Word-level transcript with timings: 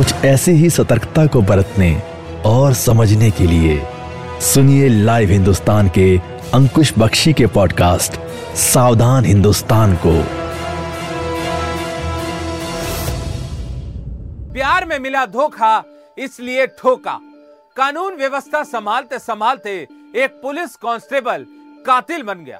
कुछ 0.00 0.12
ऐसी 0.24 0.50
ही 0.50 0.68
सतर्कता 0.70 1.26
को 1.26 1.40
बरतने 1.42 2.02
और 2.46 2.74
समझने 2.74 3.30
के 3.30 3.44
लिए 3.44 3.80
सुनिए 4.40 4.88
लाइव 4.88 5.30
हिंदुस्तान 5.30 5.88
के 5.88 6.18
अंकुश 6.54 6.92
बख्शी 6.98 7.32
के 7.32 7.46
पॉडकास्ट, 7.46 8.12
सावधान 8.56 9.24
हिंदुस्तान 9.24 9.94
को। 10.06 10.12
प्यार 14.52 14.84
में 14.84 14.98
मिला 14.98 15.26
धोखा, 15.26 15.82
इसलिए 16.18 16.66
ठोका। 16.66 17.18
कानून 17.76 18.16
व्यवस्था 18.16 18.62
संभालते 18.62 19.18
संभालते 19.18 19.74
एक 20.16 20.40
पुलिस 20.42 20.76
कांस्टेबल 20.76 21.44
कातिल 21.86 22.22
बन 22.22 22.44
गया। 22.44 22.58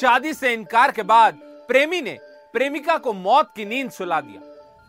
शादी 0.00 0.34
से 0.34 0.52
इनकार 0.52 0.90
के 0.90 1.02
बाद 1.02 1.34
प्रेमी 1.68 2.00
ने 2.00 2.18
प्रेमिका 2.52 2.96
को 2.96 3.12
मौत 3.12 3.50
की 3.56 3.64
नींद 3.64 3.90
सुला 3.90 4.20
दिया 4.20 4.40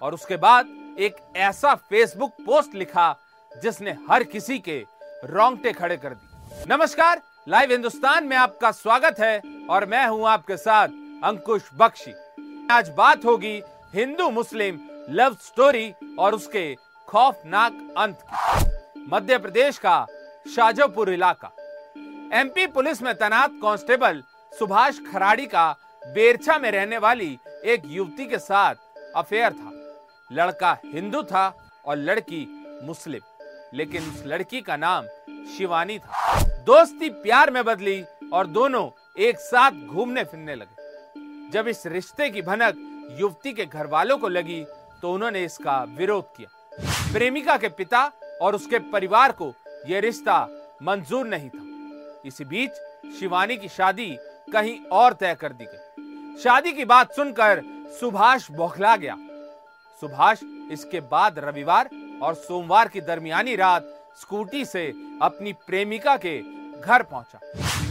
और 0.01 0.13
उसके 0.13 0.37
बाद 0.37 0.65
एक 0.99 1.15
ऐसा 1.37 1.73
फेसबुक 1.75 2.31
पोस्ट 2.45 2.75
लिखा 2.75 3.15
जिसने 3.51 3.91
हर 4.09 4.23
किसी 4.23 4.57
के 4.59 4.77
रोंगटे 5.25 5.71
खड़े 5.73 5.97
कर 5.97 6.09
दिए। 6.09 6.65
नमस्कार, 6.69 7.21
लाइव 7.49 7.71
हिंदुस्तान 7.71 8.27
में 8.27 8.35
आपका 8.37 8.71
स्वागत 8.71 9.19
है 9.19 9.41
और 9.69 9.85
मैं 9.85 10.05
हूँ 10.07 10.27
आपके 10.27 10.57
साथ 10.57 10.87
अंकुश 11.23 11.69
बख्शी। 11.73 12.13
आज 12.71 12.89
बात 12.89 13.25
होगी 13.25 13.61
हिंदू 13.95 14.29
मुस्लिम 14.29 14.79
लव 15.09 15.35
स्टोरी 15.41 15.91
और 16.19 16.35
उसके 16.35 16.73
खौफनाक 17.07 17.73
अंत 17.97 18.25
की। 18.25 19.05
मध्य 19.11 19.37
प्रदेश 19.37 19.77
का 19.77 20.05
शाजापुर 20.55 21.09
इलाका। 21.09 21.51
एमपी 22.39 22.65
पुलिस 22.67 23.01
में 23.01 23.13
तैनात 23.15 23.59
कांस्टेबल 23.61 24.23
सुभाष 24.53 24.99
खराड़ी 25.11 25.45
का 25.45 25.71
बेरछा 26.05 26.57
में 26.59 26.71
रहने 26.71 26.97
वाली 26.97 27.37
एक 27.65 27.81
युवती 27.85 28.25
के 28.25 28.39
साथ 28.39 28.75
अफेयर 29.15 29.53
था। 29.53 29.77
लड़का 30.31 30.77
हिंदू 30.85 31.21
था 31.23 31.47
और 31.85 31.97
लड़की 31.97 32.45
मुस्लिम। 32.83 33.21
लेकिन 33.73 34.03
उस 34.03 34.23
लड़की 34.25 34.61
का 34.61 34.75
नाम 34.77 35.05
शिवानी 35.57 35.97
था। 35.99 36.39
दोस्ती 36.65 37.09
प्यार 37.09 37.51
में 37.51 37.63
बदली 37.65 38.03
और 38.33 38.47
दोनों 38.47 38.89
एक 39.19 39.39
साथ 39.39 39.71
घूमने 39.71 40.23
फिरने 40.23 40.55
लगे। 40.55 41.49
जब 41.51 41.67
इस 41.67 41.85
रिश्ते 41.87 42.29
की 42.29 42.41
भनक 42.41 43.17
युवती 43.19 43.53
के 43.53 43.65
घर 43.65 43.87
वालों 43.87 44.17
को 44.17 44.27
लगी 44.27 44.63
तो 45.01 45.13
उन्होंने 45.13 45.43
इसका 45.45 45.81
विरोध 45.97 46.35
किया। 46.37 46.49
प्रेमिका 47.13 47.57
के 47.57 47.69
पिता 47.69 48.11
और 48.41 48.55
उसके 48.55 48.79
परिवार 48.91 49.31
को 49.31 49.53
यह 49.87 49.99
रिश्ता 49.99 50.47
मंजूर 50.83 51.25
नहीं 51.27 51.49
था। 51.49 52.21
इसी 52.25 52.45
बीच 52.45 52.71
शिवानी 53.19 53.57
की 53.57 53.67
शादी 53.67 54.15
कहीं 54.53 54.77
और 54.91 55.13
तय 55.13 55.35
कर 55.35 55.53
दी 55.53 55.65
गई। 55.65 56.37
शादी 56.43 56.71
की 56.71 56.85
बात 56.85 57.13
सुनकर 57.13 57.61
सुभाष 57.99 58.49
बौखला 58.51 58.95
गया। 58.95 59.17
सुभाष 60.01 60.39
इसके 60.71 60.99
बाद 61.09 61.39
रविवार 61.39 61.89
और 62.23 62.35
सोमवार 62.35 62.87
की 62.87 63.01
दरमियानी 63.01 63.55
रात 63.55 63.87
स्कूटी 64.19 64.63
से 64.65 64.87
अपनी 65.21 65.53
प्रेमिका 65.67 66.15
के 66.17 66.37
घर 66.81 67.03
पहुँचा। 67.03 67.39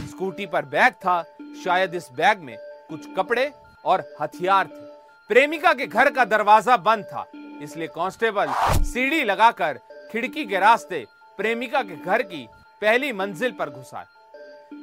स्कूटी 0.07 0.45
पर 0.45 0.65
बैग 0.65 0.93
था, 0.95 1.21
शायद 1.63 1.95
इस 1.95 2.07
बैग 2.11 2.39
में 2.39 2.57
कुछ 2.89 3.07
कपड़े 3.17 3.51
और 3.85 4.03
हथियार 4.21 4.67
थे। 4.67 4.89
प्रेमिका 5.29 5.73
के 5.73 5.87
घर 5.87 6.09
का 6.09 6.25
दरवाज़ा 6.25 6.77
बंद 6.79 7.03
था, 7.05 7.25
इसलिए 7.61 7.87
कांस्टेबल 7.87 8.53
सीढ़ी 8.83 9.23
लगाकर 9.23 9.79
खिड़की 10.11 10.45
के 10.45 10.59
रास्ते 10.59 11.05
प्रेमिका 11.39 11.81
के 11.83 11.95
घर 11.95 12.21
की 12.23 12.47
पहली 12.81 13.11
मंजिल 13.13 13.51
पर 13.51 13.69
घुसा। 13.69 14.05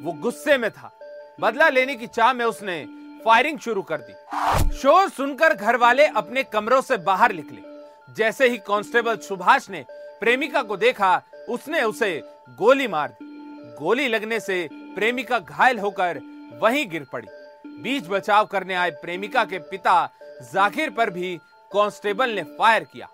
वो 0.03 0.13
गुस्से 0.15 0.57
में 0.59 0.71
था। 0.71 0.91
बदला 1.41 1.69
लेने 1.69 1.95
की 1.95 2.07
चाह 2.09 2.33
में 2.33 2.45
उसने 2.45 2.85
फायरिंग 3.25 3.59
शुरू 3.59 3.83
कर 3.83 4.01
दी। 4.01 4.77
शोर 4.79 5.09
सुनकर 5.09 5.55
घर 5.55 5.77
वाले 5.77 6.07
अपने 6.07 6.43
कमरों 6.43 6.81
से 6.81 6.97
बाहर 6.97 7.33
निकले। 7.33 7.63
जैसे 8.17 8.49
ही 8.49 8.57
कांस्टेबल 8.59 9.17
सुभाष 9.19 9.69
ने 9.71 9.85
प्रेमिका 10.21 10.63
को 10.63 10.77
देखा, 10.77 11.23
उसने 11.49 11.83
उसे 11.83 12.21
गोली 12.59 12.87
मार 12.89 13.09
दी। 13.11 13.27
गोली 13.79 14.09
लगने 14.09 14.41
से 14.41 14.69
प्रेमिका 14.73 15.39
घायल 15.39 15.79
होकर 15.79 16.21
वहीं 16.63 16.89
गिर 16.91 17.07
पड़ी। 17.13 17.29
बीच 17.83 18.07
बचाव 18.07 18.47
करने 18.47 18.75
आए 18.75 18.91
प्रेमिका 18.93 19.45
के 19.45 19.59
पिता 19.61 20.09
जाकिर 20.53 20.91
पर 20.91 21.11
भी 21.11 21.37
कांस्टेबल 21.71 22.31
ने 22.31 22.43
फायर 22.59 22.85
किया, 22.85 23.09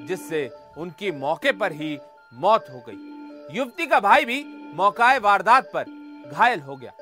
जिससे 0.00 0.50
उनकी 0.78 1.10
मौके 1.10 1.52
पर 1.52 1.72
ही 1.72 1.98
मौत 2.34 2.66
हो 2.70 2.82
गई। 2.88 3.56
युवती 3.56 3.86
का 3.86 4.00
भाई 4.00 4.24
भी 4.24 4.44
मौकाए 4.74 5.18
वारदात 5.18 5.70
पर 5.74 5.84
घायल 6.32 6.60
हो 6.60 6.76
गया। 6.76 6.92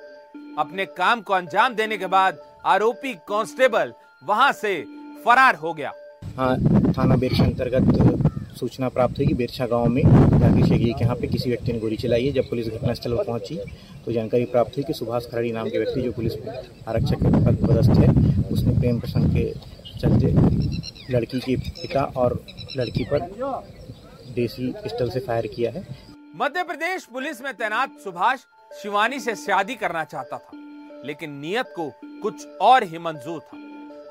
अपने 0.58 0.84
काम 0.86 1.20
को 1.20 1.34
अंजाम 1.34 1.74
देने 1.74 1.96
के 1.98 2.06
बाद 2.06 2.38
आरोपी 2.66 3.12
कांस्टेबल 3.28 3.92
वहाँ 4.22 4.52
से 4.52 4.74
फरार 5.24 5.54
हो 5.54 5.72
गया। 5.74 5.92
हाँ 6.36 6.56
थाना 6.92 7.16
बेरछा 7.16 7.44
अंतर्गत 7.44 8.56
सूचना 8.58 8.88
प्राप्त 8.88 9.18
हुई 9.18 9.26
कि 9.26 9.34
बेरछा 9.34 9.66
गाँव 9.66 9.86
में 9.88 10.02
जानकारी 10.02 10.62
शेखी 10.62 10.84
के 10.84 11.04
यहाँ 11.04 11.16
पे 11.16 11.26
किसी 11.26 11.50
व्यक्ति 11.50 11.72
ने 11.72 11.78
गोली 11.78 11.96
चलाई 11.96 12.26
है। 12.26 12.32
जब 12.32 12.48
पुलिस 12.50 12.68
घटनास्थल 12.68 13.16
पर 13.16 13.24
पहुँची 13.24 13.58
तो 14.04 14.12
जानकारी 14.12 14.44
प्राप्त 14.46 14.76
हुई 14.76 14.84
कि 14.84 14.92
सुभाष 14.92 15.26
खराड़ी 15.30 15.52
नाम 15.52 15.68
के 15.70 15.78
व्यक्ति 15.78 16.02
जो 16.02 16.12
पुलिस 16.12 16.32
आरक्षक 16.88 17.22
के 17.22 17.44
पद 17.46 17.58
पदस्थ 17.62 17.98
है 18.00 18.08
उसने 18.52 18.78
प्रेम 18.80 19.00
प्रसंग 19.00 19.36
के 19.36 19.44
चलते 20.00 20.32
लड़की 21.12 21.40
के 21.40 21.56
पिता 21.56 22.02
और 22.16 22.38
लड़की 22.76 23.04
पर 23.12 23.30
देसी 24.34 24.72
पिस्टल 24.82 25.10
से 25.10 25.20
फायर 25.20 25.46
किया 25.54 25.70
है। 25.70 25.86
मध्य 26.36 26.62
प्रदेश 26.64 27.04
पुलिस 27.12 27.42
में 27.42 27.52
तैनात 27.54 27.98
सुभाष 28.04 28.38
शिवानी 28.72 29.20
से 29.20 29.34
शादी 29.36 29.74
करना 29.76 30.04
चाहता 30.06 30.38
था 30.38 31.02
लेकिन 31.06 31.38
नियत 31.40 31.72
को 31.76 31.90
कुछ 32.22 32.46
और 32.60 32.82
ही 32.82 32.98
मंजूर 32.98 33.40
था। 33.40 33.58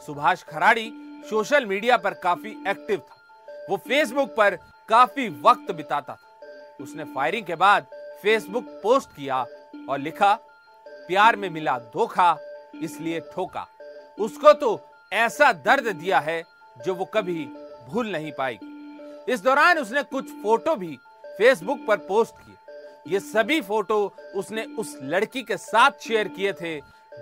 सुभाष 0.01 0.43
खराड़ी 0.43 0.91
सोशल 1.29 1.65
मीडिया 1.65 1.97
पर 1.97 2.13
काफ़ी 2.13 2.49
एक्टिव 2.67 2.99
था। 2.99 3.65
वो 3.69 3.77
फेसबुक 3.77 4.35
पर 4.35 4.55
काफ़ी 4.89 5.27
वक्त 5.41 5.71
बिताता 5.71 6.13
था। 6.13 6.83
उसने 6.83 7.03
फायरिंग 7.05 7.45
के 7.45 7.55
बाद 7.55 7.87
फेसबुक 8.21 8.65
पोस्ट 8.83 9.09
किया 9.09 9.45
और 9.89 9.99
लिखा, 9.99 10.33
प्यार 10.85 11.35
में 11.35 11.49
मिला 11.49 11.77
धोखा, 11.93 12.37
इसलिए 12.81 13.19
ठोका। 13.33 13.65
उसको 14.19 14.53
तो 14.53 14.79
ऐसा 15.11 15.51
दर्द 15.53 15.87
दिया 15.87 16.19
है 16.19 16.43
जो 16.77 16.95
वो 16.95 17.05
कभी 17.05 17.45
भूल 17.87 18.11
नहीं 18.11 18.31
पाएगी। 18.31 19.33
इस 19.33 19.39
दौरान 19.39 19.79
उसने 19.79 20.03
कुछ 20.03 20.29
फ़ोटो 20.43 20.75
भी 20.75 20.97
फेसबुक 21.27 21.85
पर 21.87 21.97
पोस्ट 21.97 22.35
किए। 22.35 22.53
ये 23.07 23.19
सभी 23.19 23.59
फ़ोटो 23.61 23.97
उसने 24.35 24.63
उस 24.79 24.97
लड़की 25.03 25.41
के 25.43 25.57
साथ 25.57 25.91
शेयर 26.01 26.27
किए 26.27 26.53
थे, 26.53 26.79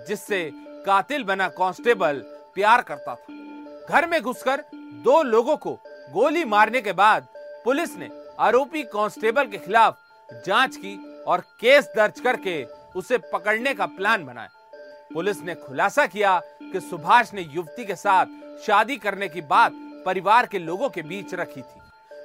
जिससे 0.08 0.50
कातिल 0.86 1.24
बना 1.24 1.48
कांस्टेबल 1.48 2.20
प्यार 2.54 2.82
करता 2.82 3.14
था। 3.14 3.86
घर 3.88 4.06
में 4.06 4.20
घुसकर 4.22 4.64
दो 5.04 5.22
लोगों 5.22 5.56
को 5.56 5.72
गोली 6.12 6.44
मारने 6.44 6.80
के 6.80 6.92
बाद 6.92 7.26
पुलिस 7.64 7.96
ने 7.98 8.10
आरोपी 8.38 8.82
कांस्टेबल 8.84 9.46
के 9.46 9.58
खिलाफ 9.58 9.98
जाँच 10.46 10.76
की 10.76 10.96
और 11.26 11.40
केस 11.60 11.92
दर्ज 11.96 12.20
करके 12.20 12.62
उसे 12.96 13.18
पकड़ने 13.32 13.74
का 13.74 13.86
प्लान 13.86 14.24
बनाया। 14.26 14.50
पुलिस 15.14 15.42
ने 15.42 15.54
खुलासा 15.56 16.06
किया 16.06 16.38
कि 16.62 16.80
सुभाष 16.80 17.32
ने 17.34 17.42
युवती 17.44 17.84
के 17.84 17.94
साथ 17.96 18.26
शादी 18.66 18.96
करने 18.96 19.28
की 19.28 19.40
बात 19.42 19.72
परिवार 20.06 20.46
के 20.46 20.58
लोगों 20.58 20.88
के 20.88 21.02
बीच 21.02 21.34
रखी 21.34 21.60
थी। 21.62 21.80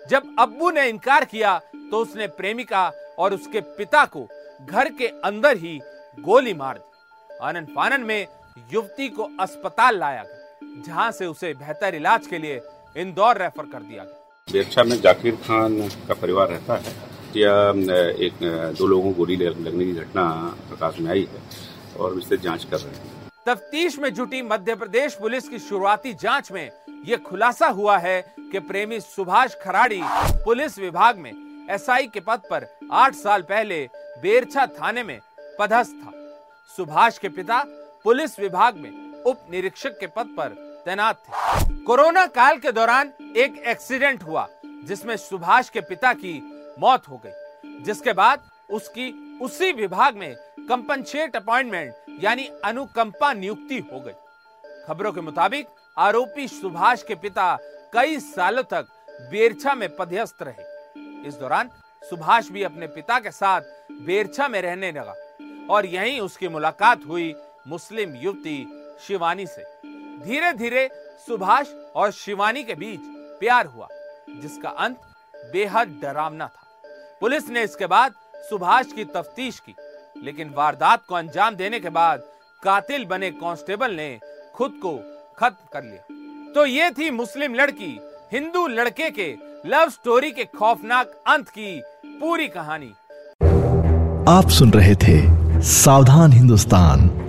जब 0.10 0.36
अब्बू 0.40 0.70
ने 0.72 0.88
इनकार 0.90 1.26
किया 1.26 1.58
तो 1.92 1.98
उसने 1.98 2.28
प्रेमिका 2.30 2.92
और 3.20 3.34
उसके 3.34 3.62
पिता 3.78 4.06
को 4.08 4.28
घर 4.62 4.90
के 4.92 5.08
अंदर 5.26 5.58
ही 5.58 5.80
गोली 6.20 6.54
मार 6.54 6.78
दी। 6.78 7.38
आनंद 7.42 7.68
फानन 7.68 8.02
में 8.02 8.28
युवती 8.74 9.08
को 9.10 9.30
अस्पताल 9.40 9.98
लाया 10.00 10.24
गया 10.24 10.84
जहाँ 10.86 11.12
से 11.12 11.26
उसे 11.26 11.54
बेहतर 11.54 11.96
इलाज 11.96 12.28
के 12.28 12.38
लिए 12.38 12.62
इंदौर 12.98 13.38
रेफर 13.38 13.64
कर 13.64 13.80
दिया 13.80 14.04
गया। 14.04 14.16
बेरछा 14.48 14.84
में 14.84 15.00
जाकिर 15.02 15.36
खान 15.36 15.80
का 16.08 16.14
परिवार 16.14 16.48
रहता 16.48 16.76
है 16.76 16.94
या 17.38 17.54
एक 18.26 18.40
दो 18.78 18.88
लोगों 18.88 19.12
को 19.12 19.18
गोली 19.18 19.36
लगने 19.36 19.86
की 19.86 19.94
घटना 19.94 20.26
प्रकाश 20.70 21.00
में 21.00 21.10
आई 21.12 21.28
है 21.34 21.42
और 22.00 22.18
इससे 22.18 22.38
जाँच 22.38 22.64
कर 22.64 22.78
रहे 22.78 22.96
हैं। 22.96 23.18
तफ्तीश 23.46 23.98
में 24.00 24.14
जुटी 24.14 24.42
मध्य 24.42 24.76
प्रदेश 24.76 25.16
पुलिस 25.16 25.50
की 25.50 25.60
शुरुआती 25.60 26.14
जाँच 26.14 26.52
में 26.52 26.72
यह 27.06 27.18
खुलासा 27.18 27.68
हुआ 27.68 27.98
है 27.98 28.22
कि 28.52 28.60
प्रेमी 28.60 29.00
सुभाष 29.00 29.56
खराड़ी 29.64 30.02
पुलिस 30.46 30.78
विभाग 30.80 31.18
में 31.18 31.32
एसआई 31.72 32.08
के 32.08 32.20
पद 32.20 32.42
पर 32.50 32.68
आठ 32.92 33.16
साल 33.16 33.42
पहले 33.42 33.88
बेरछा 34.22 34.66
थाने 34.80 35.04
में 35.04 35.20
पदस्थ 35.60 35.92
था। 35.96 36.12
सुभाष 36.78 37.18
के 37.18 37.30
पिता 37.30 37.64
पुलिस 38.04 38.40
विभाग 38.40 38.78
में 38.78 39.24
उप 39.24 39.48
निरीक्षक 39.52 40.00
के 40.00 40.08
पद 40.08 40.26
पर 40.38 40.82
तैनात 40.86 41.16
थे। 41.16 41.84
कोरोना 41.84 42.26
काल 42.26 42.58
के 42.58 42.72
दौरान 42.72 43.14
एक 43.38 43.58
एक्सीडेंट 43.68 44.24
हुआ, 44.24 44.48
जिसमें 44.66 45.18
सुभाष 45.18 45.70
के 45.70 45.82
पिता 45.82 46.14
की 46.14 46.40
मौत 46.80 47.10
हो 47.10 47.22
गई। 47.26 47.84
जिसके 47.84 48.14
बाद 48.14 48.50
उसकी 48.70 49.38
उसी 49.42 49.72
विभाग 49.72 50.16
में 50.16 50.36
कंपनसेट 50.70 51.36
अपॉइंटमेंट, 51.36 51.94
यानी 52.24 52.50
अनुकंपा 52.66 53.34
नियुक्ति 53.34 53.80
हो 53.94 54.00
गई। 54.00 54.14
खबरों 54.88 55.12
के 55.12 55.22
मुताबिक, 55.22 55.68
आरोपी 55.98 56.48
सुभाष 56.48 57.04
के 57.04 57.16
पिता 57.16 57.58
कई 57.94 58.20
सालों 58.20 58.64
तक 58.64 58.88
बेरछा 59.32 59.76
में 59.76 59.96
पदस्थ 59.96 60.36
रहे। 60.42 61.28
इस 61.28 61.34
दौरान 61.34 61.70
सुभाष 62.10 62.50
भी 62.50 62.64
अपने 62.64 62.88
पिता 62.88 63.20
के 63.20 63.32
साथ 63.32 63.62
बेरछा 63.92 64.48
में 64.48 64.62
रहने 64.62 64.92
लगा 64.92 65.16
और 65.70 65.86
यहीं 65.86 66.20
उसकी 66.20 66.48
मुलाकात 66.48 67.00
हुई 67.08 67.36
मुस्लिम 67.70 68.16
युवती 68.16 68.58
शिवानी 69.08 69.46
से। 69.48 69.64
धीरे 70.24 70.52
धीरे 70.54 70.88
सुभाष 71.28 71.68
और 71.96 72.12
शिवानी 72.12 72.64
के 72.64 72.76
बीच 72.76 73.00
प्यार 73.40 73.66
हुआ, 73.66 73.88
जिसका 74.42 74.70
अंत 74.70 74.98
बेहद 75.54 76.00
डरावना 76.02 76.48
था। 76.48 76.64
पुलिस 77.22 77.50
ने 77.50 77.64
इसके 77.64 77.88
बाद 77.88 78.14
सुभाष 78.50 78.92
की 78.92 79.06
तफ्तीश 79.06 79.60
की, 79.60 79.76
लेकिन 80.24 80.50
वारदात 80.50 81.06
को 81.06 81.16
अंजाम 81.16 81.56
देने 81.56 81.80
के 81.80 81.90
बाद 81.90 82.24
कातिल 82.64 83.06
बने 83.06 83.32
कांस्टेबल 83.32 83.92
ने 83.92 84.20
खुद 84.56 84.80
को 84.86 84.96
खत्म 85.38 85.68
कर 85.74 85.84
लिया। 85.84 86.54
तो 86.54 86.66
ये 86.66 86.90
थी 86.92 87.12
मुस्लिम 87.12 87.54
लड़की, 87.54 88.00
हिंदू 88.32 88.68
लड़के 88.68 89.10
के 89.10 89.34
लव 89.66 89.90
स्टोरी 89.90 90.32
के 90.32 90.46
खौफनाक 90.58 91.22
अंत 91.28 91.50
की 91.50 91.82
पूरी 92.06 92.48
कहानी। 92.48 92.94
आप 94.32 94.50
सुन 94.50 94.72
रहे 94.72 94.96
थे 94.96 95.22
सावधान 95.62 96.32
हिंदुस्तान। 96.32 97.29